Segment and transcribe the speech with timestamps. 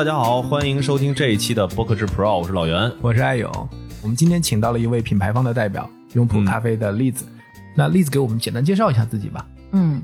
[0.00, 2.90] 大家好，欢迎收听这一期的播客制 Pro，我是老袁。
[3.02, 3.52] 我是艾勇。
[4.00, 7.26] 我们今天请到了一位品牌方的代表，永璞咖啡的栗子。
[7.76, 9.46] 那栗子给我们简单介绍一下自己吧。
[9.72, 10.02] 嗯，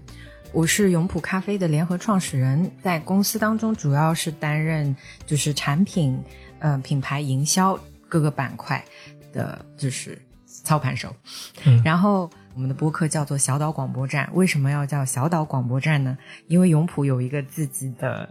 [0.52, 4.94] 我是永璞咖啡的联合创始人，在公司当中主要是担任
[5.24, 6.22] 就是产品、
[6.58, 8.84] 呃品牌营销各个板块
[9.32, 11.10] 的，就是操盘手。
[11.64, 16.18] 嗯然后我们的播客叫做小岛广播站，为什么要叫小岛广播站呢？
[16.48, 18.28] 因为永璞有一个自己的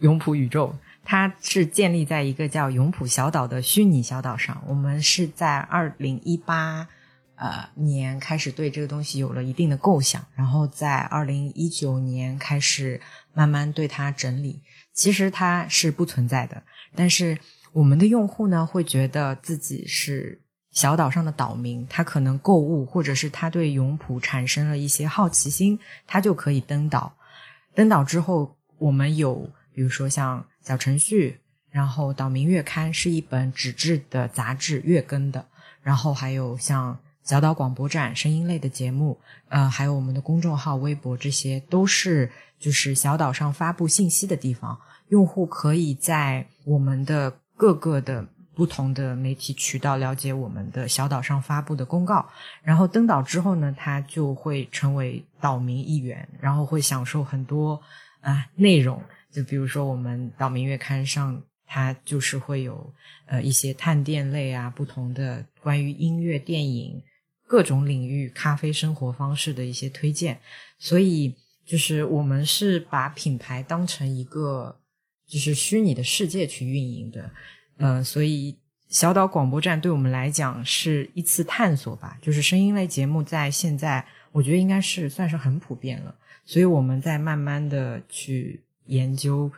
[0.00, 0.70] 永璞宇宙。
[1.06, 4.62] 它是建立在一个叫永璞小岛的虚拟小岛上。
[4.66, 6.88] 我们是在二零一八
[7.36, 13.00] 呃年开始对这个东西有了一定的构想，然后在二零一九年开始
[13.32, 14.60] 慢慢对它整理。
[14.92, 16.62] 其实它是不存在的，
[16.94, 17.38] 但是
[17.72, 20.40] 我们的用户呢会觉得自己是
[20.72, 27.14] 小岛上的岛民，他可能购物或者是他对永璞产生了一些好奇心，他就可以登岛。
[27.74, 31.38] 登岛之后，我们有比如说像小程序，
[31.70, 35.46] 然后岛民月刊是一本纸质的杂志月更的，
[35.80, 39.16] 然后还有像小岛广播站声音类的节目，
[39.48, 44.76] 呃，还有我们的公众号、微博，这些都是就是小岛上发布信息的地方。
[45.10, 52.28] 用户可以在我们的各个的不同的媒体渠道了解我们的小岛上发布的公告，
[52.64, 57.80] 然后登岛之后呢，他就会成为岛民一员，然后会享受很多
[58.20, 59.00] 啊、内容。
[59.36, 62.90] 就比如说我们岛民月刊上，它就是会有
[63.26, 67.02] 呃一些探店类啊，不同的关于音乐、电影
[67.46, 70.40] 各种领域、咖啡生活方式的一些推荐。
[70.78, 71.34] 所以
[71.66, 74.80] 就是我们是把品牌当成一个
[75.28, 77.30] 就是虚拟的世界去运营的，
[77.76, 78.56] 呃，所以
[78.88, 82.16] 小岛广播站对我们来讲是一次探索吧。
[82.22, 86.14] 就是声音类节目在现在，我觉得应该是算是很普遍了，
[86.46, 89.50] 所以我们在慢慢的去研究，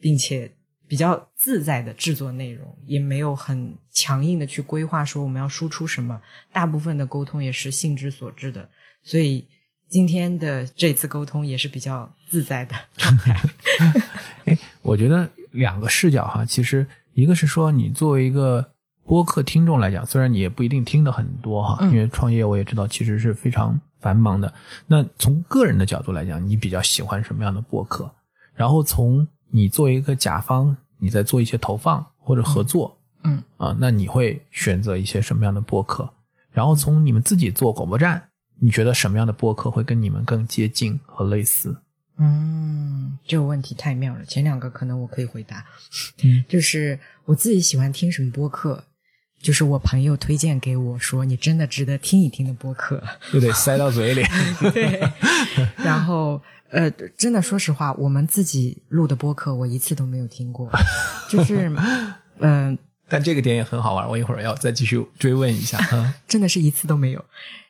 [0.00, 0.50] 并且
[0.86, 6.20] 比较自在的制作内容，也没有很强硬的去规划说我们要输出什么，
[6.52, 8.68] 大部分的沟通也是性之所至的，
[9.02, 9.46] 所以
[9.88, 13.40] 今天的这次沟通也是比较自在的状态。
[14.44, 18.72] 哎，我觉得两个视角哈，其实一个是说你作为一个
[19.04, 24.52] 播客听众来讲，虽然你也不一定听的很多哈，嗯因为创业我也知道其实是非常繁忙的。
[24.86, 28.12] 那从个人的角度来讲，你比较喜欢什么样的播客？
[28.62, 36.08] 然后从你作为一个甲方，你在做一些投放或者合作，嗯啊，那你会选择一些什么样的播客？
[36.52, 38.28] 然后从你们自己做广播站，
[38.60, 41.76] 你觉得什么样的播客会跟你们更接近和类似？
[42.18, 44.24] 嗯，这个问题太妙了。
[44.24, 45.66] 前两个可能我可以回答，
[46.22, 48.84] 嗯， 就是我自己喜欢听什么播客，
[49.40, 53.02] 就是我朋友推荐给我说你真的值得听一听的播客。
[53.32, 54.22] 就得塞到嘴里。
[54.72, 55.00] 对，
[55.82, 56.40] 然后
[56.72, 60.70] 呃，真的说实话，我们自己录的播客我一次都没有听过，
[61.28, 61.70] 就是
[62.38, 62.76] 嗯、
[63.08, 65.78] 但这个点也很好玩，我一会儿要再继续追问一下。
[65.92, 67.22] 嗯真的是一次都没有。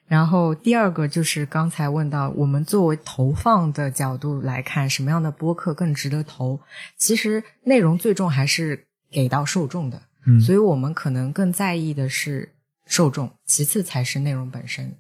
[0.07, 6.61] 然后第二个就是刚才问到，我们作为投放的角度来看，什么样的播客更值得投？
[6.97, 12.53] 其实内容最终还是给到受众的，嗯所以我们可能更在意的是
[12.87, 14.95] 受众，其次才是内容本身。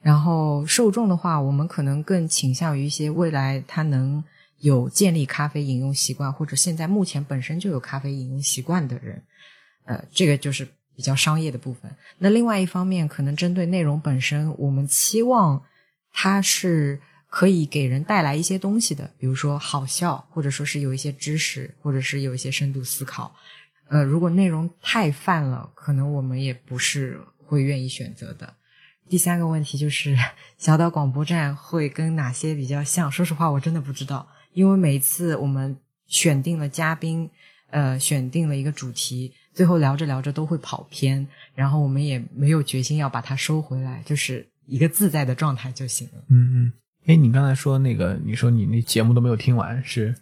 [0.00, 4.22] 然后受众的话，我们可能更倾向于一些未来他能
[4.58, 9.22] 有建立咖啡饮用习惯，或者现在目前本身就有咖啡饮用习惯的人。
[9.84, 11.90] 呃，这个就是比较商业的部分。
[12.18, 15.62] 那另外一方面，可能针对内容本身，我们期望
[16.12, 23.34] 它是可以给人带来一些东西的，比如说好笑，或者说是有一些知识，或者是有一些深度思考。
[23.88, 28.54] 呃，如果内容太泛了，可能我们也不是会愿意选择的。
[29.08, 30.16] 第三个问题就是
[30.58, 33.10] 小岛广播站会跟哪些比较像？
[33.10, 35.76] 说实话，我真的不知道，因为每一次我们
[36.06, 37.30] 选定了嘉宾，
[37.70, 46.24] 呃，选定了一个主题，最后聊着聊着都会跑偏，然后我们也没有决心要把它收回来，就是一个自在的状态就行了。
[46.28, 46.72] 嗯嗯。
[47.06, 50.14] 哎，你刚才说那个，你说你那节目都没有听完，是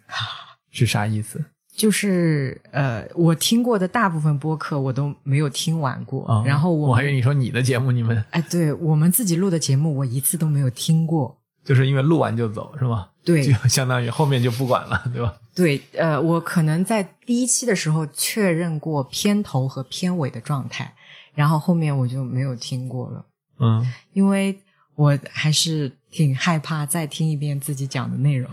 [0.71, 1.43] 是啥意思
[1.77, 6.43] 就是呃，我听过的大部分播客我都没有听完过，啊？
[6.43, 11.37] 然后我我还以为你说你的节目，你们哎，对我们自己录的节目，我一次都没有听过。
[11.63, 13.09] 就是因为录完就走是吗？
[13.23, 15.35] 对就相当于后面就不管了，对吧？
[15.53, 20.91] 对，呃，我可能在第一期的时候确认过片头和片尾的状态，
[21.35, 23.25] 然后后面我就没有听过了，
[23.59, 24.57] 嗯，因为
[24.97, 28.49] 我还是挺害怕再听一遍自己讲的内容。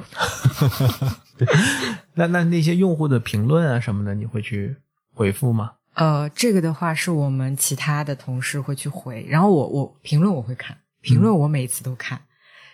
[2.14, 4.76] 那那那些用户的评论啊什么的，你会去
[5.14, 5.72] 回复吗？
[5.94, 12.20] 呃，这个的话是我们其他的同事会去回，然后我我评论我会看，评论我每次都看，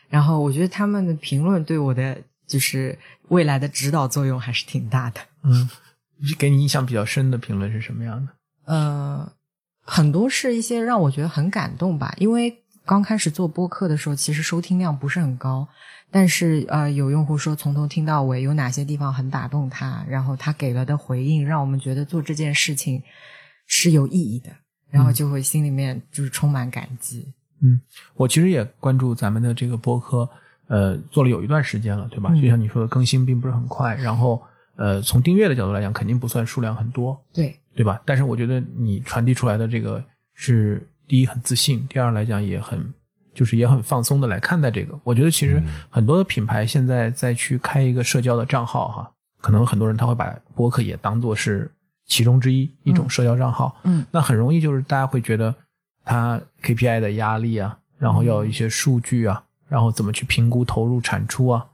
[0.09, 5.21] 然后我觉得他们的评论对我的就是未来的指导作用还是挺大的。
[5.45, 5.71] 嗯，
[6.37, 8.33] 给你印象比较深的评论是什么样的？
[8.65, 9.33] 呃，
[9.83, 15.69] 很多是一些让我觉得很感动吧，因为刚开始做播客的时候，其实收听量不是很高，
[16.11, 23.01] 但是呃，有用户说从头听到尾，有哪些地方很打动他，然后他给了的回应，让我们觉得做这件事情
[23.69, 24.51] 是有意义的，
[24.91, 27.33] 然后就会心里面就是充满感激。
[27.61, 27.81] 嗯，
[28.17, 30.29] 我其实也关注咱们的这个播客，
[30.67, 32.31] 呃，做了有一段时间了，对吧？
[32.33, 34.43] 嗯就像你说的，更新并不是很快，然后
[34.75, 38.03] 呃，从订阅的角度来讲，肯定不算数量很多，对，对吧？
[38.05, 40.03] 但是我觉得你传递出来的这个
[40.35, 42.95] 是第一很自信，第二来讲也很
[43.35, 44.97] 就是也很放松的来看待这个。
[45.03, 45.61] 我觉得其实
[45.91, 51.69] 很多的品牌现在再去开一个社交的账号哈，可能很多人他会把博客也当做是
[52.07, 54.07] 其中之一一种社交账号，嗯。
[54.13, 55.53] 那很容易就是大家会觉得
[56.05, 61.67] 它 KPI 的压力啊，然后要有一些数据啊，然后怎么去评估投入产出啊，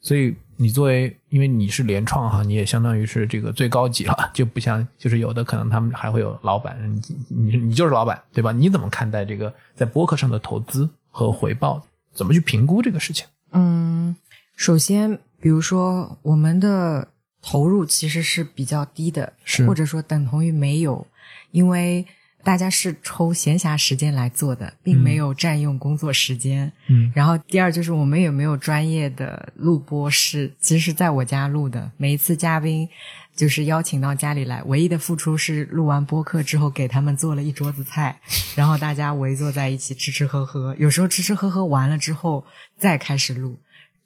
[0.00, 8.52] 所以你作为，因为你是联创哈，你也相当于是这个最高级了，就不像就是有的可能他们还会有老板，你你你就是老板对吧？
[8.52, 11.82] 你怎么看待这个在播客上的投资和回报？
[12.12, 13.26] 怎么去评估这个事情？
[13.52, 14.14] 嗯，
[14.54, 17.08] 首先，比如说我们的
[17.40, 21.06] 投入其实是比较低的，是或者说等同于没有，
[21.52, 22.06] 因为
[22.42, 26.72] 大家是抽闲暇时间来做的，并没有占用工作时间。
[26.88, 31.90] 嗯然后第二就是我们也没有专业的录播室，其实是在我家录的。
[31.96, 32.88] 每一次嘉宾
[33.36, 38.20] 就是邀请到家里来，唯一的付出是录完播客之后给他们做了一桌子菜，
[38.54, 40.74] 然后大家围坐在一起吃吃喝喝。
[40.78, 42.44] 有时候吃吃喝喝完了之后
[42.76, 43.58] 再开始录，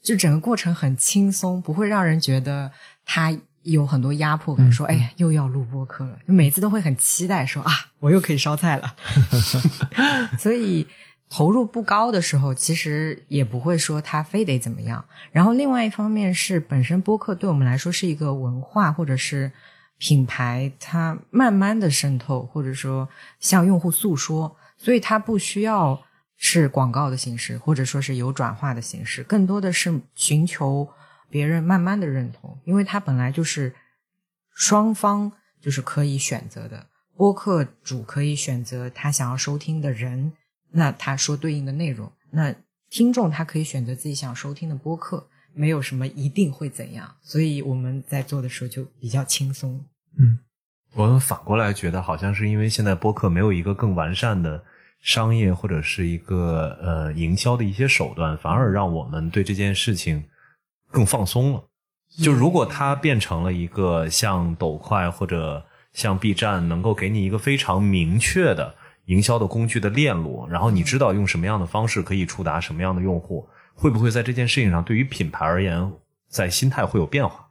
[0.03, 2.71] 就整个过程很轻松，不会让人觉得
[3.05, 4.72] 他有很多压迫感。
[4.72, 7.70] 说哎呀又要录播客了，每次都会很期待说啊
[8.00, 8.94] 我又可以烧菜了。
[10.38, 10.87] 所以
[11.28, 15.05] 投入不高的时候，其实也不会说他非得怎么样。
[15.32, 19.50] 然后另外一方面是，本身播客对我们来说是一个文化或者是
[19.99, 23.08] 品牌，它慢慢的渗透，或者说
[23.40, 26.00] 向用户诉说，所以它不需要
[26.37, 30.88] 是广告的形式，或者说是有转化的形式，更多的是寻求
[31.35, 33.75] 别人慢慢的认同，因为它本来就是
[34.55, 36.87] 双方就是可以选择的。
[37.17, 40.33] 播客主可以选择他想要收听的人，
[40.71, 42.55] 那他说对应的内容；那
[42.89, 47.17] 听众他可以选择自己想收听的播客，没有什么一定会怎样。
[47.21, 49.85] 所以我们在做的时候就比较轻松。
[50.17, 50.39] 嗯
[50.95, 54.63] 我们反过来觉得，好像是因为现在播客没有一个更完善的
[55.01, 60.23] 商业或者是一个呃营销的一些手段，反而让我们对这件事情
[60.94, 61.64] 更放松了。
[62.23, 68.73] 就如果它变成了一个像抖快或者像 B 站能够给你一个非常明确的
[69.06, 75.93] 营销的工具的链路，然后你知道用什么样的方式可以触达什么样的用户，会不会在这件事情上对于品牌而言，
[76.29, 77.49] 在心态会有变化？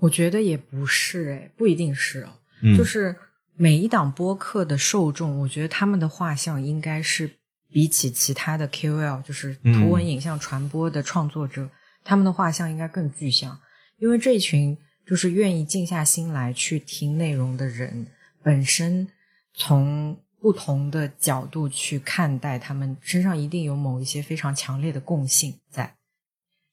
[0.00, 2.28] 我觉得也不是诶，不一定是哦。
[2.62, 3.14] 嗯就是
[3.54, 7.30] 每一档播客的受众，我觉得他们的画像应该是
[7.70, 11.68] 比起其他的 KOL，就是图文影像传播的创作者，
[12.06, 13.60] 他们的画像应该更具象，
[13.98, 18.06] 因为这一群就是愿意静下心来去听内容的人，
[18.44, 19.08] 本身
[19.52, 25.96] 从不同的角度去看待他们身上一定有某一些非常强烈的共性在。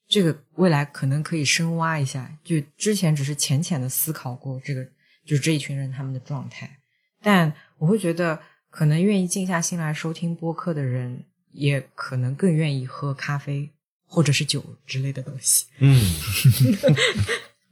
[0.06, 4.86] 这个未来可能可以深挖一下，就之前只是浅浅的思考过这个，
[5.26, 6.78] 就这一群人他们的状态。
[7.20, 13.70] 但我会觉得，可能愿意静下心来收听播客的人，也可能更愿意喝咖啡
[14.14, 15.66] 或者是酒之类的东西。
[15.80, 16.00] 嗯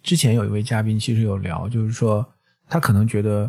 [0.02, 2.26] 之前有一位嘉宾其实有聊，就是说
[2.68, 3.48] 他可能觉得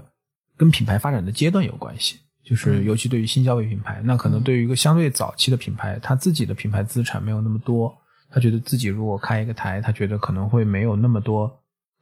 [0.56, 7.92] 跟品牌发展的阶段有关系，就是嗯尤其对于新消费品牌，那可能对于一个相对早期的品牌，他自己的品牌资产没有那么多，
[8.30, 11.52] 他觉得自己如果开一个台，他觉得可能会没有那么多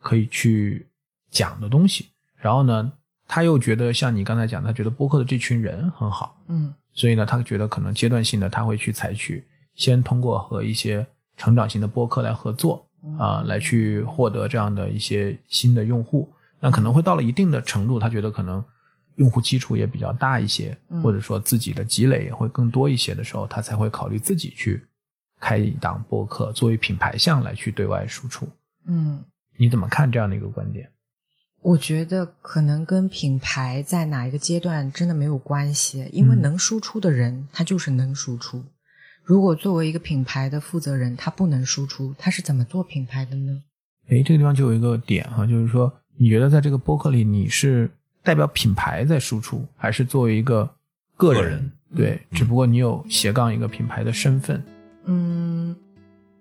[0.01, 0.86] 可以去
[1.29, 2.10] 讲的东西。
[2.36, 2.91] 然后呢，
[3.29, 9.41] 他又觉得像你刚才讲，他觉得播客的这群人很好，嗯所以呢，他觉得可能阶段性的他会去采取
[9.75, 11.05] 先通过和一些
[11.37, 12.85] 成长型的播客来合作
[13.17, 16.31] 啊、来去获得这样的一些新的用户。
[16.59, 18.63] 那可能会到了一定的程度，他觉得可能
[19.15, 24.85] 用户基础也比较大一些，嗯或者说自己的积累也会更多一些的时候，他才会考虑自己去
[25.39, 28.47] 开一档播客，作为品牌项来去对外输出。
[28.85, 29.23] 嗯，
[29.57, 30.87] 你怎么看这样的一个观点？
[31.63, 38.63] 我觉得可能跟品牌在哪一个阶段真的没有关系，因为嗯能输出的人他就是能输出。
[39.23, 43.61] 如果作为一个品牌的负责人，他不能输出，他是怎么做品牌的呢？
[44.09, 47.89] 诶，这个地方就有一个点哈，就是说，你觉得在这个播客里，你是
[48.23, 50.69] 代表品牌在输出，还是作为一个
[51.15, 51.43] 个人？
[51.43, 54.63] 个人对，只不过你有斜杠一个品牌的身份。
[55.05, 55.75] 嗯，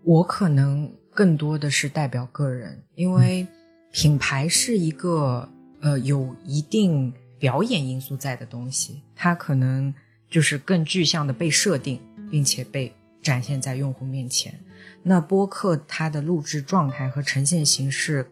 [0.03, 3.47] 我可能更多的是代表个人，因为
[3.93, 5.49] 品牌是一个
[5.81, 9.93] 呃有一定表演因素在的东西，它可能
[10.31, 14.55] 就是更具象的被设定，并且被展现在用户面前。
[15.03, 18.27] 那播客它的录制状态和呈现形式，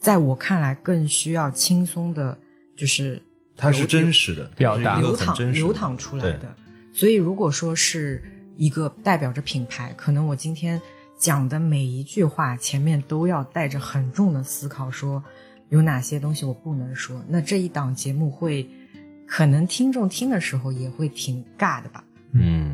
[0.00, 2.36] 在我看来更需要轻松的，
[2.76, 3.22] 就是
[3.56, 6.54] 它是真实的表达流淌流淌出来的。
[6.92, 8.22] 所以，如果说是
[8.56, 10.80] 一个代表着品牌，可能我今天
[11.18, 15.22] 讲的每一句话前面都要带着很重的思考，说
[15.68, 17.22] 有哪些东西我不能说。
[17.28, 18.66] 那这一档节目会，
[19.26, 22.02] 可能听众听的时候也会挺尬的吧？
[22.32, 22.65] 嗯，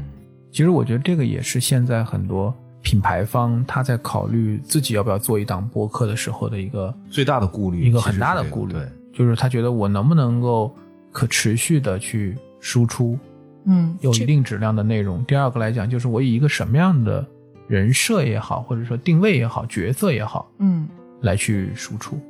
[0.53, 10.71] 其实我觉得这个也是现在很多品牌方他在考虑自己要不要做一档播客的时候的一个最大的顾虑一个很大的顾虑对，就是他觉得我能不能够
[11.11, 13.19] 可持续的去输出
[13.65, 15.25] 嗯，有一定质量的内容。
[15.25, 17.25] 第二个来讲，就是我以一个什么样的
[17.69, 20.89] 人设也好，或者说定位也好、角色也好，嗯，
[21.21, 22.21] 来去输出。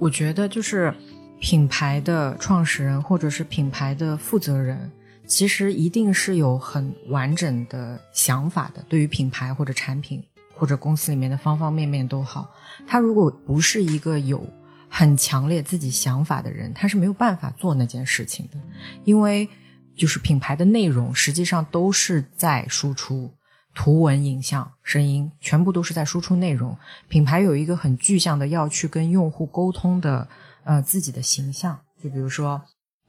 [0.00, 0.92] 我觉得就是
[1.38, 4.90] 品牌的创始人或者是品牌的负责人，
[5.32, 10.22] 其实一定是有很完整的想法的，对于品牌或者产品
[10.54, 12.50] 或者公司里面的方方面面都好。
[12.86, 14.46] 他如果不是一个有
[14.90, 18.58] 很强烈自己想法的人，他是没有办法做那件事情的，
[19.04, 19.48] 因为
[19.96, 23.32] 就是品牌的内容实际上都是在输出。
[23.74, 26.76] 图文、影像、声音，全部都是在输出内容。
[27.08, 30.28] 品牌有一个很具象的要去跟用户沟通的，
[30.64, 31.80] 呃，自己的形象。
[32.04, 32.60] 就比如说，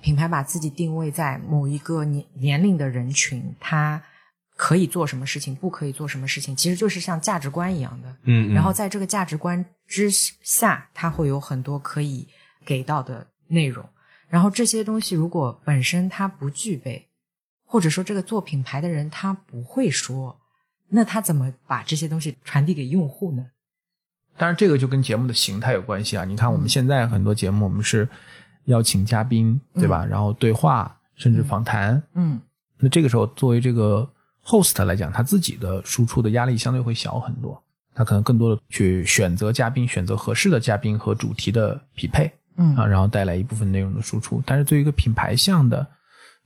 [0.04, 4.04] 品牌把自己定位在某一个年年龄的人群，他
[4.58, 8.10] 可以做什么事情，不可以做什么事情，其实就是像价值观一样的。
[8.24, 12.28] 嗯，嗯然后在这个价值观之下，它会有很多可以
[12.66, 13.88] 给到的内容。
[14.28, 17.08] 然后这些东西如果本身它不具备，
[17.66, 20.38] 或者说这个做品牌的人他不会说，
[20.90, 23.46] 那他怎么把这些东西传递给用户呢？
[24.36, 26.26] 当然，这个就跟节目的形态有关系啊。
[26.26, 28.10] 你看，我们现在很多节目，我们是
[28.66, 30.06] 邀请嘉宾，对吧？
[30.06, 32.02] 然后对话，甚至访谈。
[32.16, 32.40] 嗯
[32.80, 34.08] 那这个时候，作为这个
[34.44, 37.62] host 来讲，他自己的输出的压力相对会小很多。
[37.96, 44.42] 他可能更多的去选择嘉宾，选择合适的嘉宾和主题的匹配嗯啊，然后带来一部分内容的输出。
[44.46, 45.86] 但是对于一个品牌向的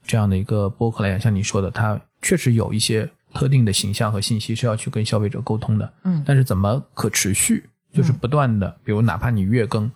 [0.06, 5.92] 这样的一个播客来讲，像你说的，它确实有一些特定的形象和信息是要去跟消费者沟通的。
[6.04, 9.90] 嗯但是怎么可持续，就是不断的，比如哪怕你月更，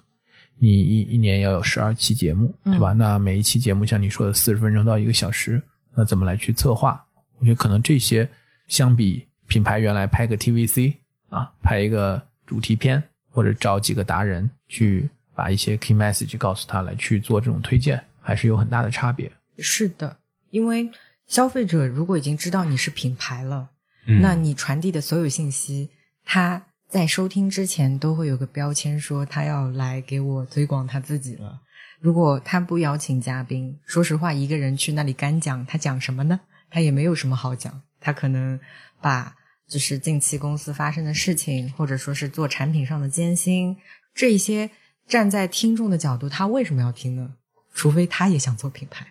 [0.62, 2.92] 你一一年要有十二期节目，对吧？
[2.92, 5.60] 那每一期节目像你说的四十分钟到一个小时，
[5.92, 7.04] 那怎么来去策划？
[7.40, 8.28] 我觉得可能这些
[8.68, 10.94] 相比品牌原来拍个 TVC
[11.30, 19.28] 啊，拍一个主题片，或者找几个达人去把一些 key message 告诉他来去做这种推荐，还是有很大的差别。
[19.58, 20.16] 是的，
[20.50, 20.88] 因为
[21.26, 23.70] 消费者如果已经知道你是品牌了，
[24.06, 25.90] 嗯那你传递的所有信息，
[26.24, 31.62] 他在收听之前都会有个标签说他要来给我推广他自己了。
[31.98, 36.38] 如果他不邀请嘉宾，说实话，一个人去那里干讲，他讲什么呢？
[36.68, 38.60] 他也没有什么好讲，他可能
[39.00, 39.34] 把
[39.66, 43.74] 就是近期公司发生的事情，或者说是做产品上的艰辛，
[44.14, 44.68] 这一些
[45.08, 47.36] 站在听众的角度，他为什么要听呢？
[47.72, 49.06] 除非他也想做品牌。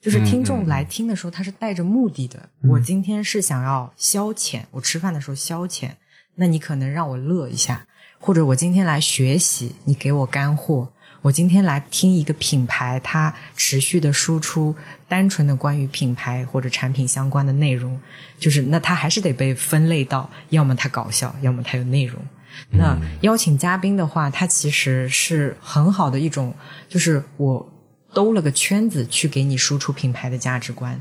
[0.00, 2.48] 就是听众来听的时候，他是带着目的的。
[2.62, 5.90] 我今天是想要消遣，我吃饭的时候消遣，
[6.38, 7.84] 那你可能让我乐一下，
[8.20, 10.88] 或者我今天来学习，你给我干货。
[11.20, 14.74] 我今天来听一个品牌，它持续的输出
[15.08, 18.00] 单纯的关于品牌或者产品相关的内容，
[18.38, 22.22] 就是那它还是得被分类到，要么它搞笑，要么它有内容。
[22.70, 26.54] 那邀请嘉宾的话，它其实是很好的一种，
[26.88, 27.68] 就是我
[28.14, 31.00] 兜了个圈子去给你输出品牌的价值观。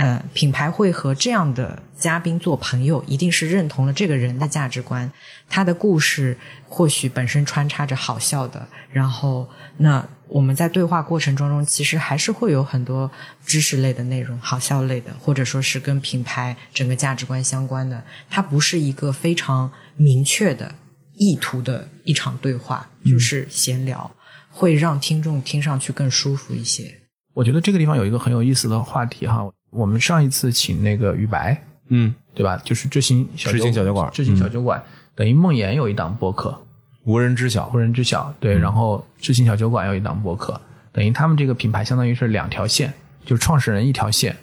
[0.00, 5.12] 呃，品牌会和这样的嘉宾做朋友，一定是认同了这个人的价值观，
[5.46, 6.34] 他的故事
[6.66, 13.10] 或许本身穿插着好笑的，然后那我们在对话过程当中，其实还是会有很多
[13.44, 20.74] 知识类的内容、好笑类的，或者说是跟品牌整个价值观相关的，它不是一个非常明确的
[21.12, 24.10] 意图的一场对话，就是闲聊，
[24.48, 26.90] 会让听众听上去更舒服一些。
[27.34, 32.60] 我觉得这个地方有一个很有意思的话题哈，我们上一次请那个于白，嗯，对吧？
[32.64, 34.10] 就是知行小知行小酒馆。
[34.12, 34.82] 知行小酒馆、
[35.14, 36.56] 等于梦岩有一档播客，
[37.04, 37.70] 无人知晓。
[37.72, 37.78] 无。
[37.78, 40.60] 人知晓，对，然后知行小酒馆有一档播客，
[40.92, 42.92] 等于他们这个品牌相当于是两条线，
[43.24, 44.36] 就是创始人一条线，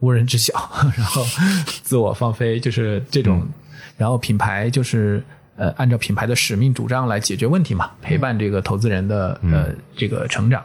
[0.00, 0.52] 无人知晓，
[0.96, 1.24] 然后
[1.82, 3.46] 自我放飞，就是这种，
[3.96, 5.22] 然后品牌就是
[5.56, 10.62] 呃按照品牌的使命主张来解决问题嘛，陪伴这个投资人的呃这个成长。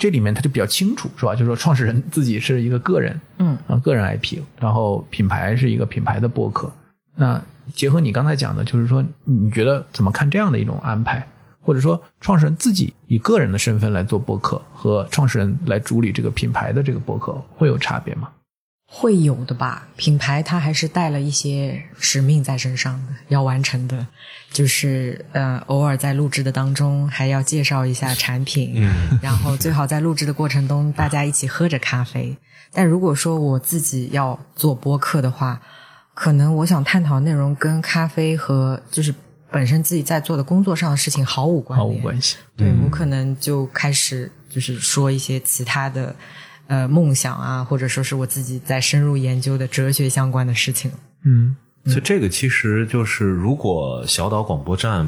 [0.00, 1.32] 这里面它就比较清楚，是吧？
[1.34, 6.72] 就是说创始人自己是一个个人，嗯啊，个人 IP，然后品牌是一个品牌的播客。
[7.14, 7.40] 那
[7.74, 11.24] 结合你刚才讲的，就是说你觉得怎么看这样的一种安排？
[11.60, 18.30] 或者说创始人自己以个人的身份来做播客，和创始人来主理这个品牌的这个播客会有差别吗？
[18.92, 24.04] 会有的吧，品牌它还是带了一些使命在身上的，要完成的，
[24.50, 32.36] 就是呃，偶尔在录制的当中还要介绍一下产品，嗯，然后最好在录制的过程中大家一起喝着咖啡。
[32.72, 35.62] 但如果说我自己要做播客的话，
[36.12, 39.14] 可能我想探讨内容跟咖啡和就是
[39.52, 42.36] 本身自己在做的工作上的事情毫无关毫无关系。
[42.56, 46.12] 对我可能就开始就是说一些其他的。
[46.70, 50.88] 呃，梦想啊，或者说是我自己在深入研究的哲学相关的事情。
[51.24, 55.04] 嗯，所以这个其实就是，如果小岛广播站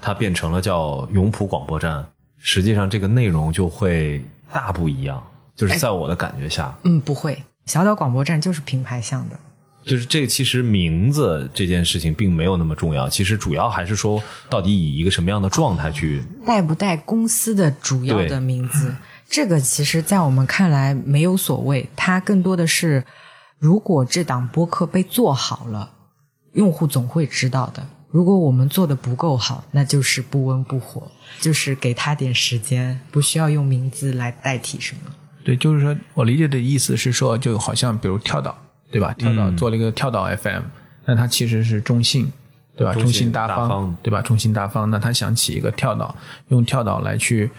[0.00, 2.02] 它变成了叫永普广播站，
[2.38, 5.22] 实际上这个内容就会大不一样。
[5.54, 9.38] 就是在我的感觉下，嗯，不会，小岛广播站就是品牌向的。
[9.84, 18.94] 就是这个，其实名字这件事情并没有那么重要，其实主要还是说，到底以一个什么样的状态去带不带公司的主要的名字。
[19.34, 23.04] 这个其实，在我们看来没有所谓，它更多的是，
[23.58, 25.90] 如果这档播客被做好了，
[26.52, 27.84] 用户总会知道的。
[28.12, 31.10] 如果我们做的不够好，那就是不温不火，
[31.40, 35.10] 就是给他点时间，不需要用名字来代替什么。
[35.42, 38.56] 对，就是说我理解的意思是说，就好像比如跳岛，
[38.92, 39.12] 对吧？
[39.18, 40.62] 跳岛做了一个跳岛 FM，
[41.06, 42.30] 那它其实是中性，
[42.76, 42.94] 对吧？
[42.94, 44.22] 中性大方，对吧？
[44.22, 46.14] 中性大方，那他想起一个跳岛，
[46.50, 47.50] 用跳岛来去。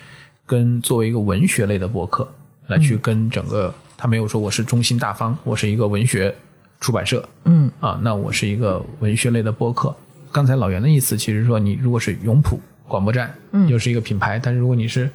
[0.45, 2.27] 跟作为一个文学类的博客
[2.67, 6.33] 来去跟整个，他没有说我是中心大方，我是一个文学
[6.79, 7.71] 出版社，嗯。
[7.79, 9.95] 啊，那我是一个文学类的博客。
[10.31, 15.09] 刚才老袁的意思，其实说你如果是永普广播站，嗯，又是一个品牌，但是如果你是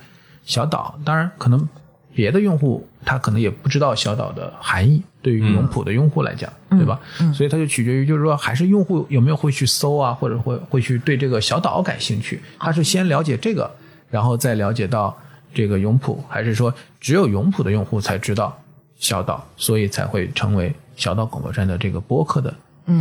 [0.45, 1.69] 小岛，当然可能
[2.15, 6.99] 别的用户他可能也不知道小岛的含义，对于永普的用户来讲，对吧？
[7.33, 13.71] 所以他就取决于就是说，还是用户有没有会去搜啊，或者会会去对这个小岛感兴趣，他是先了解这个。
[14.11, 15.17] 然后再了解到
[15.55, 18.57] 这个永普，还是说只有永普的用户才知道
[18.99, 22.53] 小岛，所以才会成为小岛广播站的这个播客的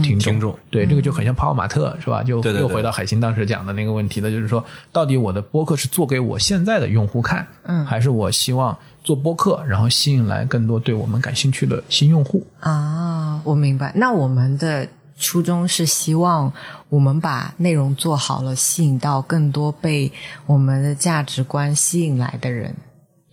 [0.03, 0.33] 听众。
[0.33, 2.23] 听众对，这个就很像泡泡玛特，是吧？
[2.23, 12.45] 就又回到海星当时讲的那个问题了，就是说，到底我的播客是做给我现在的用户看，嗯，还是我希望做播客，然后吸引来更多对我们感兴趣的新用户？
[12.59, 13.91] 啊，我明白。
[13.95, 14.87] 那我们的。
[15.19, 16.51] 初衷是希望
[16.87, 20.11] 我们把内容做好了，吸引到更多被
[20.45, 22.73] 我们的价值观吸引来的人。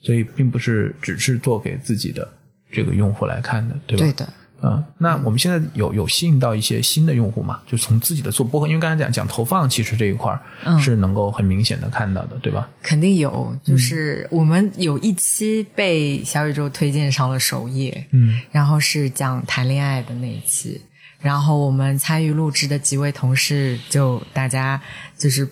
[0.03, 2.29] 所以，并不是只是做给自己的
[2.71, 4.05] 这个用户来看的，对吧？
[4.05, 4.29] 对的。
[4.63, 7.61] 嗯，那我们现在有有吸引到一些新的用户嘛？
[7.67, 12.67] 就从自己的做播客，因为刚才讲讲投放，其实这一块儿是能够很明显的看到的，对吧？
[12.83, 20.81] 肯定有，就是我们有一期被小宇宙推荐上了首页，嗯，然后是讲谈恋爱的那一期。
[21.21, 24.81] 然后我们参与录制的几位同事，就大家
[25.17, 25.49] 就是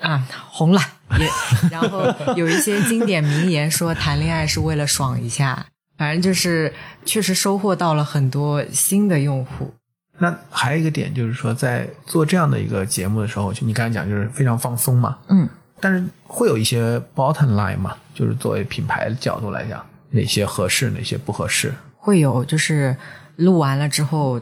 [0.00, 0.80] 啊红了，
[1.18, 1.28] 也
[1.70, 2.04] 然后
[2.36, 6.72] 有一些经典名言说谈恋爱是为了爽一下，反正就是
[7.04, 9.72] 确实收获到了很多新的用户。
[10.18, 15.48] 那还有一个点就是说，在做这样的一个节目的时候，就你刚才讲就是非常放松嘛，嗯，
[15.80, 21.74] 但是会有一些 bottom line 嘛，就是作为品牌角度来讲，哪些合适，哪些不合适？
[21.96, 22.96] 会有，就是
[23.36, 24.40] 录完了之后。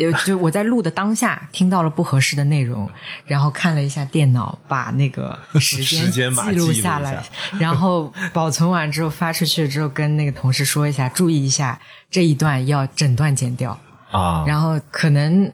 [0.00, 2.90] 就就我在录的当下听到了不合适的内容，
[3.26, 6.22] 然后看了一下电脑，把那个时间记
[6.56, 7.22] 录下来，
[7.58, 11.78] 然后保存完之后发出去之后，跟那个同事说一下，注意一下
[12.10, 13.78] 这一段要整段剪掉
[14.10, 15.52] 啊，然后可能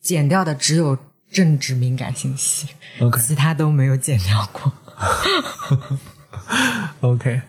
[0.00, 0.98] 剪掉的只有
[1.30, 2.66] 政治敏感信息
[3.22, 4.72] 其他都没有剪掉过，
[7.10, 7.40] OK。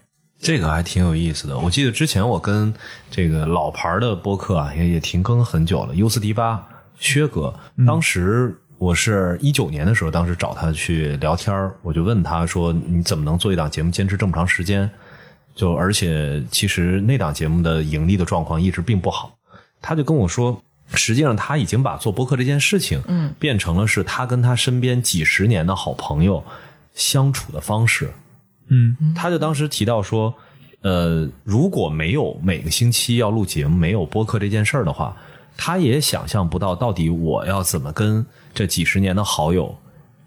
[0.46, 1.58] 这个还挺有意思的。
[1.58, 2.72] 我记得之前我跟
[3.10, 5.96] 这个老牌的播客啊，也也停更很久了。
[5.96, 6.64] U 四 D 八
[7.00, 7.52] 薛哥，
[7.88, 14.88] 当时我是一九年的时候，当时找他去聊天我就问他说：“你怎么能做一档节目坚持这么长时间？
[15.56, 19.36] 就而且其实那档节目的盈利的状况一直并不好。”
[19.82, 20.62] 他就跟我说，
[20.94, 26.44] 实际上他已经把做播客这件事情，嗯，变成了是他跟他身边几十年的好朋友
[26.94, 28.06] 相处的方式。
[28.06, 28.14] 嗯，
[29.16, 30.34] 他就当时提到说，
[30.82, 35.16] 呃，如果没有每个星期要录节目，没有播客这件事儿的话，
[35.58, 39.76] 他也想象不到到底我要怎么跟这几十年的好友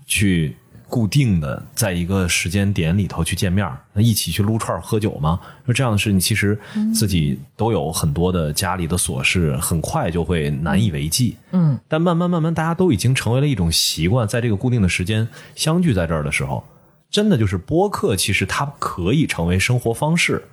[0.06, 0.56] 去
[0.88, 5.38] 固定的在一个时间点里头去见面，那一起去撸串喝酒吗？
[5.66, 6.58] 说这样的事情，其实
[6.94, 11.36] 自己都有很多的家里的琐事，很快就会难以为继。
[11.52, 16.64] 嗯，但慢慢慢慢，大家都已经成为了一种习惯，在这个固定的时间相聚在这儿的时候。
[17.10, 20.44] 真的就是播客，其实它可以成为生活方式。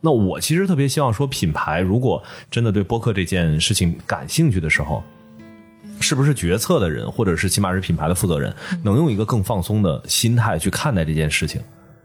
[0.00, 5.02] 那我其实特别希望说，品牌如果真的对播客这件事情感兴趣的时候，
[6.00, 11.62] 是不是决策的人，或者是起码是品牌的负责人，能用一个更放松的心态去看待这件事情。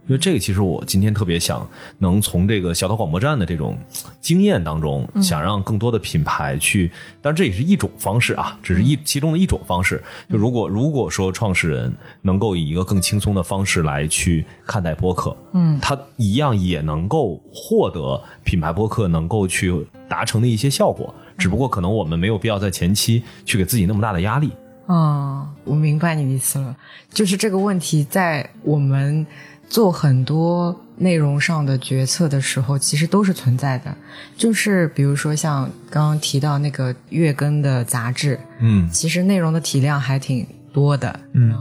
[0.08, 1.68] 因为这个，其实我今天特别想
[2.00, 3.78] 能从这个小岛广播站的这种
[4.22, 6.90] 经验当中，想让更多的品牌去，
[7.22, 10.02] 当然这也是一种方式啊，只是一其中的一种方式。
[10.30, 21.14] 就如果如果说创始人能够以一个更轻松的方式来去看待播客，嗯，他一样也能够获得品牌播客能够去达成的一些效果。
[21.38, 24.52] 只不过可能我们没有必要在前期去给自己那么大的压力。
[24.88, 26.74] 嗯，我明白你的意思了，
[27.12, 29.28] 就是这个问题在我们。
[29.70, 33.96] 做很多内容上的决策的时候，其实都是存在的。
[34.36, 41.20] 就是比如说像刚刚提到那个月更的杂志，嗯，其实内容的体量还挺多的。
[41.34, 41.54] 嗯，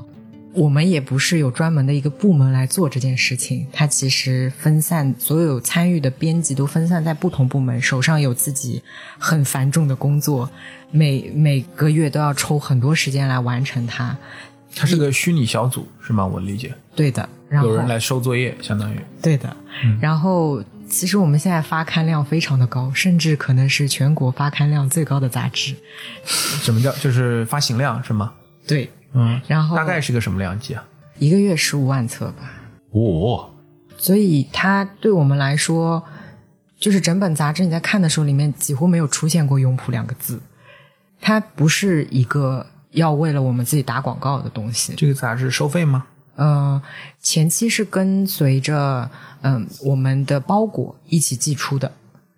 [0.54, 8.82] 我们也不是有专门的一个部门来做这件事情，它其实分散，所有参与的编辑都分散在不同部门，手上有自己
[9.18, 10.48] 很繁重的工作，
[10.90, 14.16] 每每个月都要抽很多时间来完成它。
[14.74, 16.26] 它是个虚拟小组，是吗？
[16.26, 16.74] 我理解。
[16.94, 17.28] 对的。
[17.48, 19.56] 然后有人来收作业，相当于对的。
[20.00, 25.74] 然后，其实我们现在发刊量非常的高，甚至可能是全国发刊量最高的杂志。
[26.24, 28.32] 什么叫就是发行量是吗？
[28.66, 29.40] 对，嗯。
[29.46, 30.84] 然后大概是个什么量级啊？
[31.18, 32.50] 一个月十五万册吧。
[32.90, 33.50] 哦。
[33.96, 36.02] 所以它对我们来说，
[36.78, 40.40] 就是整本杂志你在看的时候，里面几乎没有出现过“拥普”两个字。
[41.20, 44.94] 它不是一个要为了我们自己打广告的东西。
[44.96, 46.04] 这个杂志收费吗？
[46.34, 46.82] 呃，
[47.20, 49.08] 前期是跟随着
[49.40, 51.90] 嗯我们的包裹一起寄出的，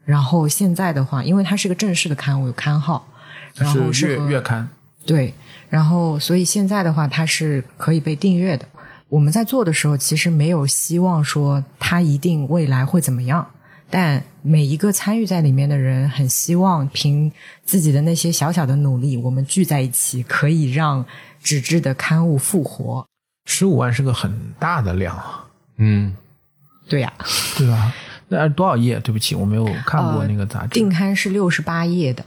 [0.05, 3.07] 然后现在的话，因为它是个正式的刊物，有刊号，
[3.55, 4.68] 然后是月月刊，
[5.05, 5.35] 对，
[5.68, 8.64] 然后所以现在的话，它是可以被订阅的。
[9.09, 13.44] 我们在做的时候，其实没有希望说它一定未来会怎么样，
[13.90, 17.31] 但每一个参与在里面的人，很希望凭
[17.64, 21.05] 自己的那些小小的努力，我们聚在一起，可以让
[21.42, 23.07] 纸质的刊物复活。
[23.46, 25.46] 十五万是个很大的量啊，
[25.79, 26.14] 嗯，
[26.87, 27.12] 对呀，
[27.57, 27.94] 对吧？
[28.29, 29.01] 那多少页？
[29.01, 30.68] 对不起，我没有看过那个杂志。
[30.68, 32.22] 定刊是六十八页的，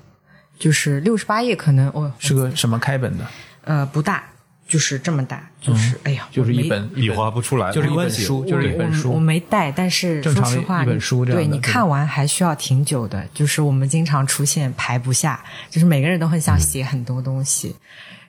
[0.57, 3.27] 就是六十八页，可能哦，是个什么开本的？
[3.65, 4.23] 呃，不大，
[4.71, 9.11] 就是这么大，就是哎呀，就是一本笔划不出来，就是一本书，就是一本书。
[9.11, 13.27] 我没带，但是说实话，一本书这样对你看完还需要挺久的。
[13.33, 17.75] 就是我们经常出现排不下，就是每个人都很想写很多东西，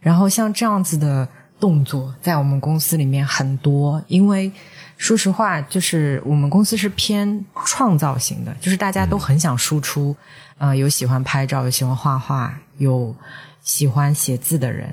[0.01, 1.29] 然后像这样子的。
[1.61, 4.51] 动作在我们公司里面很多，因为
[4.97, 10.17] 说实话，就是我们公司是偏创造型的，就是大家都很想输出，
[10.59, 13.15] 呃，有喜欢拍照，有喜欢画画，有
[13.63, 14.93] 喜欢写字的人，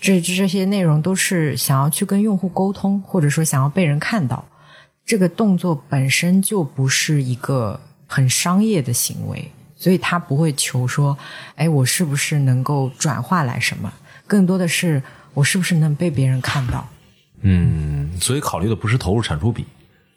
[0.00, 4.44] 这这些内容都是想要去跟用户沟通，或者说想要被人看到。
[5.04, 11.16] 这个动作本身就不是一个很商业的行为，所以他不会求说，
[11.56, 13.92] 哎，我是不是能够转化来什么？
[14.26, 15.02] 更多的是。
[15.32, 16.84] 我是不是能被别人看到？
[17.42, 19.64] 嗯，所以考虑的不是投入产出比，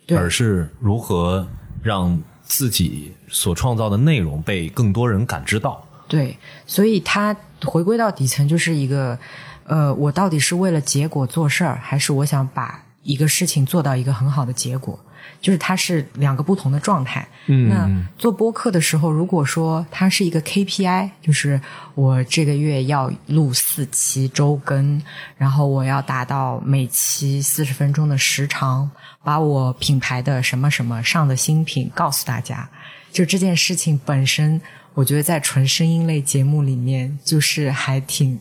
[0.10, 1.48] 而是如何
[1.84, 5.88] 让自己所创造的内容被更多人感知到。
[6.08, 9.18] 对，所以它回归到底层就是一个，
[9.66, 15.00] 呃，我到底是为了结果做事儿，还是我想把一个事情做到一个很好的结果？
[15.40, 17.26] 就是它是两个不同的状态。
[17.48, 21.60] 嗯，那做播客的时候，如果说它是一个 KPI，就是
[21.96, 25.02] 我这个月要录四期周更，
[25.38, 28.90] 然后我要达到每期四十分钟的时长，
[29.24, 32.70] 把我品牌的什么什么上的新品告诉大家。
[33.12, 34.60] 就这件事情本身，
[34.94, 38.38] 我觉得在纯声音类节目里面，就是还挺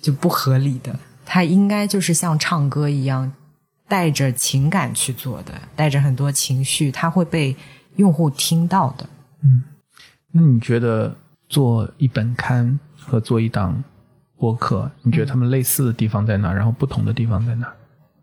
[0.00, 0.98] 就不合理的。
[1.24, 3.32] 它应该就是像唱歌一样。
[3.90, 7.56] 带着情感去做的，带着很多情绪，它会被
[7.96, 9.08] 用户听到的。
[9.42, 9.64] 嗯，
[10.30, 11.16] 那你觉得
[11.48, 13.82] 做一本刊和做一档
[14.36, 16.52] 播客，你觉得他们类似的地方在哪？
[16.52, 17.72] 然后不同的地方在哪？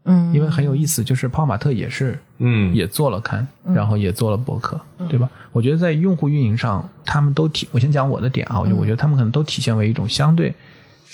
[0.03, 5.27] 嗯，因为很有意思，就是泡玛特也是，嗯，也做了刊，然后也做了播客，对吧？
[5.51, 10.53] 我觉得在用户运营上，他们都体，我先讲我的点啊，我觉得我觉得他们可能都体现为一种相对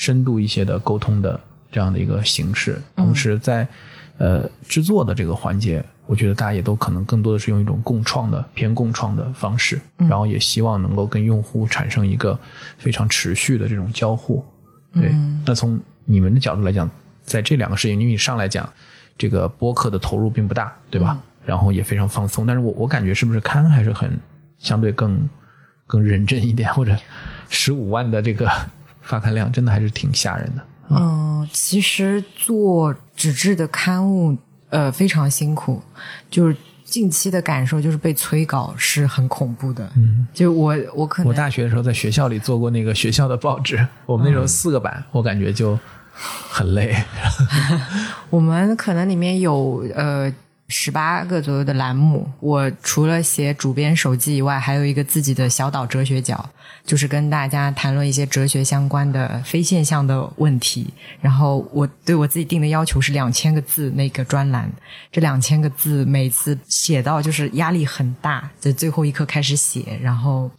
[0.02, 1.40] 深度一些的沟通的
[1.72, 3.68] 这样的一个形式，同时在。
[4.18, 12.40] 呃，制作的这个环节，我觉得大家也都可能更多的是用一种共创的偏共创的方式，然后也希望能够跟用户产生一个
[12.78, 14.46] 非常持续的这种交互。
[14.94, 15.12] 对，
[15.44, 16.88] 那从你们的角度来讲，
[17.24, 18.72] 在这两个事情，因为你上来讲，
[19.18, 21.20] 这个播客的投入并不大，对吧？
[21.44, 24.16] 然后也非常放松，但是我我感觉是不是刊还是很
[24.60, 25.28] 相对更
[25.88, 26.96] 更认真一点，或者
[27.50, 28.48] 十五万的这个
[29.02, 30.62] 发刊量，真的还是挺吓人的。
[30.90, 34.38] 嗯，其实做纸质的刊物，
[34.70, 35.82] 呃，非常辛苦。
[36.30, 39.90] 就是近期的感受就是被催稿是很恐怖的。
[39.96, 45.80] 嗯，就我我可能我大学的时候在学校里做过那个学校的报纸， 我们那时候四个版，我感觉就
[46.14, 46.94] 很累。
[48.30, 50.32] 我们可能里面有呃
[50.72, 56.50] 十八个左右的栏目，我除了写主编手记以外，还有一个自己的小岛哲学角，
[56.86, 60.88] 就是跟大家谈论一些哲学相关的非现象的问题。
[61.20, 64.72] 然后我对我自己定的要求是两千个字那个专栏，
[65.12, 70.50] 这两千个字每次写到就是压力很大，在最后一刻开始写，然后，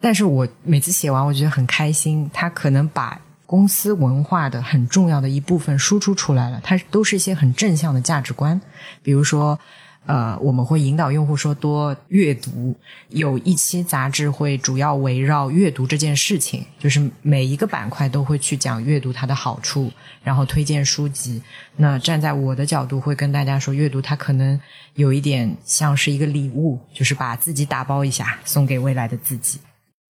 [0.00, 3.20] 但是我每次写完我觉得很开心，他可能把。
[3.46, 8.60] 公司文化的很重要的一部分输出出来了，它都是一些很正向的价值观。
[9.02, 9.58] 比如说，
[10.06, 12.74] 呃，我们会引导用户说多阅读，
[13.08, 19.90] 有一期杂志会主要围绕阅读这件事情，就是每一个板块都会去讲阅读它的好处，
[20.22, 21.42] 然后推荐书籍。
[21.76, 24.60] 那站在我的角度，会跟大家说，阅读它可能
[24.94, 29.58] 有一点像是一个礼物，就是把自己打包一下，送给未来的自己。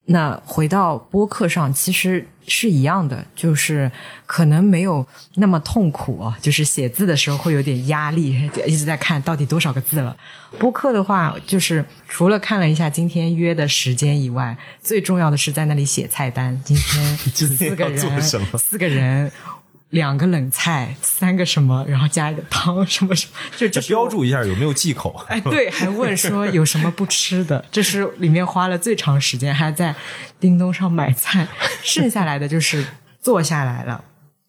[0.07, 3.91] 那回到播客上，其实是一样的，就是
[4.27, 10.15] 可能没有那么痛苦啊，就是写字的时候会有点压力，一直在看到底多少个字了。
[10.59, 16.61] 播客的话，就是除了看了一下今天约的时间以外，最重要的是在那里写菜单。
[16.63, 18.23] 今天 四个人，
[18.59, 19.33] 四个人。
[19.95, 25.15] 两个冷菜，三个什么，然后加一个汤，什么什么，就 就标注一下有没有忌口。
[25.31, 29.95] 哎，对，还问说有什么不吃的，这是里面花了最长时间，还在
[30.41, 31.47] 叮咚上买菜。
[31.85, 32.85] 剩下来的就是
[33.21, 34.03] 坐下来了，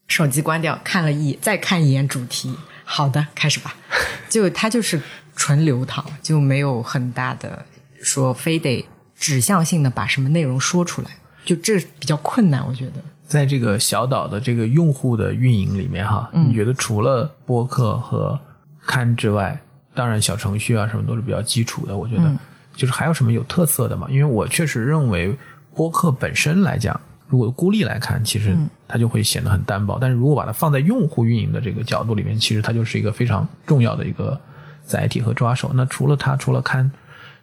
[0.08, 2.58] 手机关掉，看了一眼，再看一眼主题。
[2.84, 3.76] 好的，开始吧。
[4.28, 5.00] 就它就是
[5.36, 7.64] 纯流淌，就没有很大的
[8.02, 8.84] 说非得
[9.16, 11.12] 指向性的把什么内容说出来，
[11.46, 12.94] 就这比较困难，我觉得。
[13.26, 18.40] 在这个小岛的这个用户的运营里面，哈，你觉得除了播客和
[18.86, 19.60] 刊之外，
[19.96, 21.98] 当然小程序啊什么都是比较基础的。
[21.98, 22.32] 我觉得，
[22.76, 24.08] 就是还有什么有特色的嘛？
[24.12, 25.36] 因为我确实认为
[25.74, 28.56] 播客本身来讲，如果孤立来看，其实
[28.88, 29.98] 它就会显得很单薄。
[30.00, 34.40] 但是如果把它放在用户运营的这个角度里面，其实它就是一个非常重要的一个
[34.84, 35.72] 载体和抓手。
[35.74, 36.92] 那除了它，除了刊，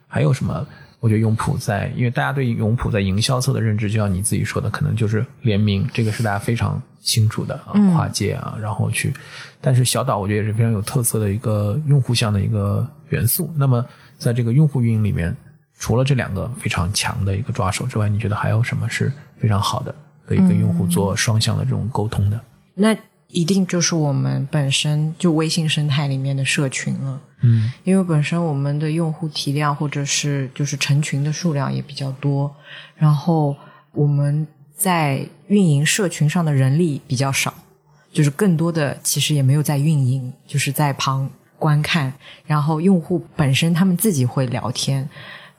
[0.06, 0.64] 还有什么？
[1.02, 9.12] 我觉得永普在，因为大家对永普在营销侧的认知，就像你自己说的，可能就是联名，这个是大家非常清楚的啊，跨界啊，然后去。
[9.60, 13.52] 但是小岛我觉得也是非常有特色的一个用户向的一个元素。
[13.56, 13.84] 那么
[14.16, 15.36] 在这个用户运营里面，
[15.76, 19.92] 除了这两个非常强的一个抓手之外，你觉得还有什么是非常好的，
[20.24, 22.40] 可以跟用户做双向的这种沟通的？
[22.74, 22.96] 那
[23.32, 27.20] 一定就是我们本身就微信生态里面的社群了。
[27.40, 32.54] 嗯，因为本身我们的用户体量或者是就是成群的数量也比较多，
[32.94, 33.56] 然后
[33.92, 37.52] 我们在运营社群上的人力比较少，
[38.12, 42.12] 就是更多的其实也没有在运营，就是在旁观看。
[42.46, 45.08] 然后用户本身他们自己会聊天，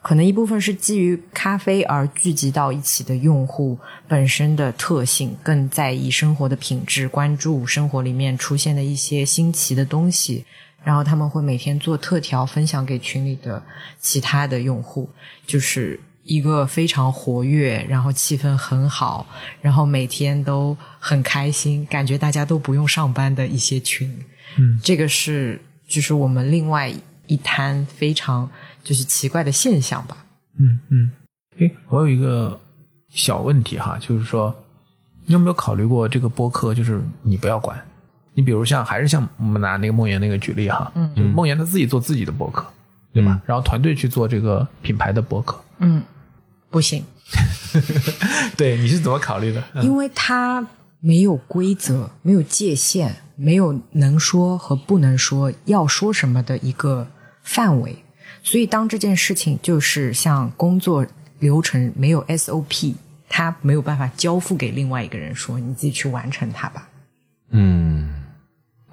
[0.04, 10.46] 可能一部分是基于咖啡而聚集到一起的用户本身的特性，更在意生活的品质，关注生活里面出现的一些新奇的东西。
[10.84, 13.64] 然后他们会每天做特调分享给群里的
[14.02, 15.10] 其他的用户，
[15.48, 19.26] 就是一个非常活跃，然后气氛很好，
[19.62, 24.14] 然后每天都很开心，感觉大家都不用上班的一些群。
[24.58, 26.94] 嗯，这个是就是我们另外
[27.28, 28.52] 一摊非常
[28.84, 30.18] 就是奇怪的现象吧。
[30.60, 31.12] 嗯嗯，
[31.58, 32.60] 诶，我有一个
[33.10, 34.54] 小问题哈，就是说
[35.26, 37.80] 你有没有考虑过这个播客，就是你不要管。
[38.36, 42.66] 你比如像还是像我们拿那个梦妍那个举例哈，嗯，就梦妍他自己做自己的播客，
[43.14, 43.40] 对吧？
[43.46, 46.04] 然后团队去做这个品牌的博客，嗯，
[46.70, 47.04] 不行。
[48.58, 49.64] 对，你是怎么考虑的？
[49.82, 50.68] 因为他
[51.00, 57.08] 没有规则，没有界限，没有能说和不能说，要说什么的一个
[57.42, 58.03] 范围。
[58.42, 61.06] 所以当这件事情就是像工作
[61.40, 62.96] 流程没有 SOP，
[63.30, 66.90] 他没有办法交付给另外一个人说，你自己去完成它吧。
[67.52, 68.22] 嗯。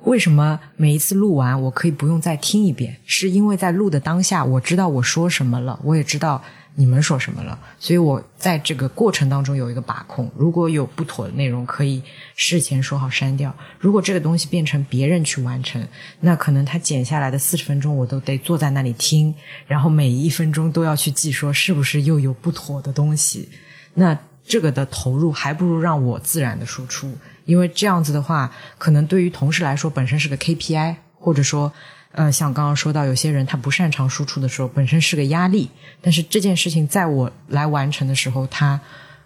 [0.04, 2.96] 为什么每一次录完我可以不用再听一遍？
[3.04, 6.42] 是因为在录的当下，我知道我说什么了，我也知道
[6.74, 10.30] 你们说什么了，所以我在这个过程当中有一个把控。
[10.36, 12.02] 如果有不妥的内容，可以
[12.36, 13.54] 事前说好删掉。
[13.78, 15.86] 如果这个东西变成别人去完成，
[16.20, 19.34] 那可能他剪下来的四十分钟，我都得坐在那里听，
[19.66, 23.48] 然后每一分钟都要去记，说是不是又有不妥的东西。
[23.94, 27.12] 那这个的投入，还不如让我自然的输出。
[27.44, 31.72] 因为这样子的话，可能对于同事来说本身是个 KPI，或者说，
[32.12, 35.70] 呃，像刚刚说到有些人他不擅长输出的时候，本身是个压力。
[36.00, 38.80] 但是这件事情在我来完成的时候，他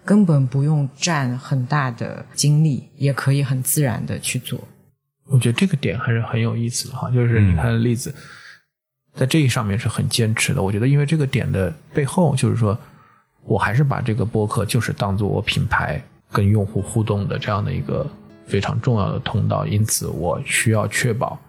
[0.04, 4.60] 根本不用占很大的精力，也可以很自然的去做。
[5.26, 8.14] 我觉得这个点还是很有意思的哈，就是你看例子，
[9.14, 10.62] 在这一上面是很坚持的。
[10.62, 12.78] 我觉得，因为这个点的背后，就是说
[13.44, 15.98] 我还是把这个播客就是当做我品牌
[16.30, 18.06] 跟用户互动的这样的一个
[18.46, 21.40] 非常重要的通道，因此我需要确保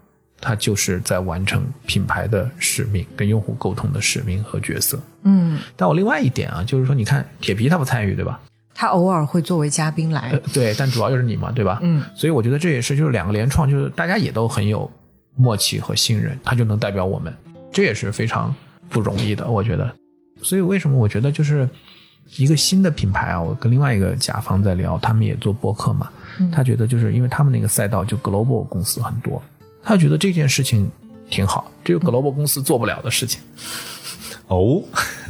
[0.41, 4.99] 它就是在完成品牌的使命，跟用户沟通的使命和角色。
[5.23, 8.39] 嗯，但我另外一点啊，就是说，你看铁皮他不参与，对吧？
[8.73, 11.79] 他偶尔会作为嘉宾来呃，，对，但主要就是你嘛，对吧？
[11.81, 14.91] 嗯，所以我觉得这也是就是两个联创，就是大家也都很有
[15.35, 17.33] 默契和信任，他就能代表我们，
[17.71, 18.53] 这也是非常
[18.89, 19.89] 不容易的，我觉得。
[20.43, 21.67] 所以为什么我觉得就是
[22.35, 23.41] 一个新的品牌啊？
[23.41, 26.11] 我跟另外一个甲方在聊，他们也做播客嘛，
[26.51, 29.41] 他觉得就是因为他们那个赛道就 global 公司很多，
[29.85, 30.89] 他觉得这件事情
[31.29, 33.39] 挺好，只有 global 公司做不了的事情。
[34.47, 34.83] 哦，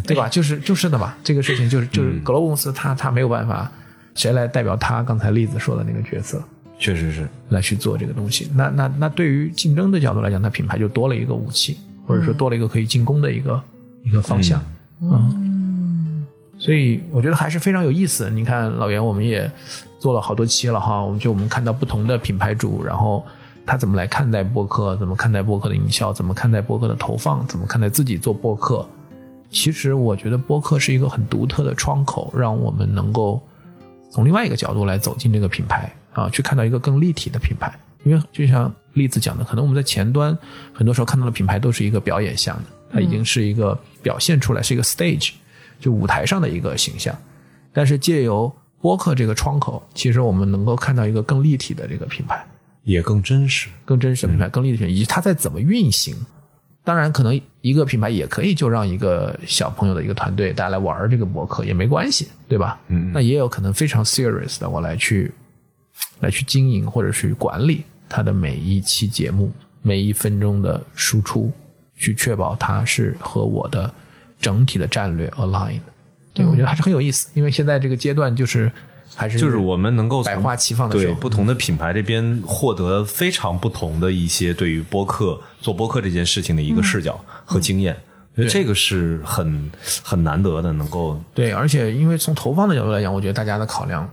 [0.06, 0.28] 对吧？
[0.32, 3.72] 就是就是的嘛，这个事情就是就是嗯 global 公司他他没有办法，
[4.16, 6.42] 谁来代表他刚才例子说的那个角色
[6.80, 8.50] 确实是，来去做这个东西？
[8.56, 13.62] 那那那对于竞争的角度来讲，它品牌就多了一个武器，或者说多了一个可以进攻的一个、
[14.04, 14.62] 一个方向。
[15.02, 16.26] 嗯，
[16.58, 18.30] 所以我觉得还是非常有意思。
[18.30, 19.50] 你看老袁，我们也
[20.00, 23.26] 做了好多期了哈，我们就我们看到不同的品牌主，然后
[23.66, 28.88] 他怎么来看待播客，怎么看待播客的营销，怎么看待播客的投放，怎么看待自己做播客。
[29.50, 33.42] 其实我觉得播客是一个很独特的窗口，让我们能够
[34.12, 37.74] 从另外一个角度来走进这个品牌啊，去看到一个更立体的品牌。
[38.04, 40.38] 因为就像栗子讲的，可能我们在前端
[40.72, 45.32] 很多时候看到的品牌都是一个表演项的，它已经是一个表现出来，是一个 stage，
[45.80, 47.16] 就舞台上的一个形象。
[47.74, 52.46] 但是借由播客这个窗口，其实我们能够看到一个更立体的这个品牌。
[52.86, 53.68] 也更真实。
[53.84, 56.16] 更真实的品牌、更立体的品牌，以及它在怎么运行。
[56.86, 62.80] 当然，可能一个品牌也可以就让一个小朋友的一个团队大家来玩这个博客也没关系，对吧？
[62.90, 65.32] 嗯那也有可能非常 serious 的，我来去
[66.20, 71.52] 来去经营或者去管理它的每一期节目、每一分钟的输出，
[71.96, 73.92] 去确保它是和我的
[74.40, 75.94] 整体的战略 align 的。
[76.36, 78.72] 对，我觉得还是很有意思，因为现在这个阶段就是
[79.16, 87.96] 还是就是我们能够百花齐放的时候，对不同的品牌这边获得非常不同的一些对于播客做播客这件事情的一个视角和经验，
[88.34, 89.72] 我觉得这个是很
[90.04, 91.20] 很难得的，能够。
[91.34, 94.08] 对，而且因为从投放的角度来讲，我觉得大家的考量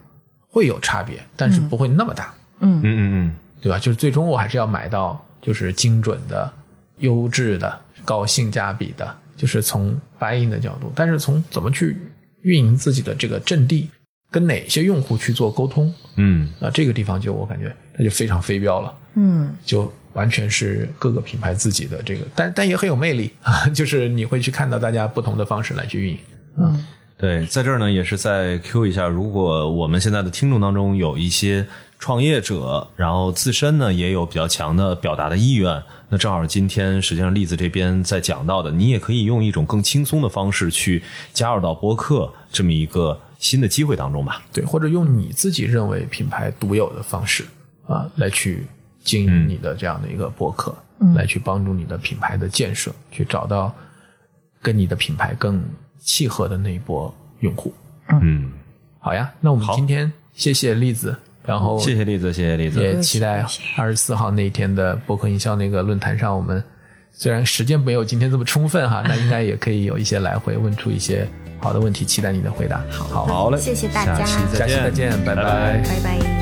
[0.49, 3.79] 会有差别，但是不会那么大，嗯嗯嗯，对吧？
[3.79, 6.51] 就是最终我还是要买到就是精准的、
[6.99, 11.97] 优质的、高性价比的，就是从 buy in 的角度，但是从怎么去
[12.43, 13.91] 运营自己的这个阵地，
[14.33, 18.93] 跟哪些用户去做沟通，嗯啊，这个地方就我感觉它就非常飞镖了。
[19.15, 26.19] 嗯就完全是各个品牌自己的这个，但但也很有魅力啊， 就是你会去看到大家不同的方式来去运营。
[26.59, 26.85] 嗯
[27.19, 31.65] 对，在这儿呢也是再 Q 一下，如果我们现在的听众当中有一些
[32.03, 41.01] 创业者，然后自身呢也有比较强的表达的意愿，那正好今天实际上栗子这边在讲到的，你也可以用一种更轻松的方式去
[41.33, 44.43] 加入到播客这么一个新的机会当中吧。
[44.53, 47.45] 对，或者用你自己认为品牌独有的方式
[47.87, 48.67] 啊，来去
[49.05, 50.75] 经营你的这样的一个博客，
[51.15, 53.73] 来去帮助你的品牌的建设，去找到
[54.61, 55.63] 跟你的品牌更
[56.01, 57.73] 契合的那一波用户。
[58.09, 58.51] 嗯，
[58.99, 62.81] 好呀，那我们今天谢谢栗子，然后谢谢栗子，谢谢栗子。
[62.81, 63.45] 也期待
[63.77, 66.63] 二十四号那一天的博客营销那个论坛上，我们
[67.11, 71.27] 虽然时间没有今天这么充分哈， 那应该也可以有一些来回问出一些
[71.59, 72.81] 好的问题，期待你的回答。
[72.91, 74.25] 好，好嘞，谢谢大家。
[74.25, 75.83] 下期再见，再见，拜拜拜。
[75.83, 76.42] 拜拜。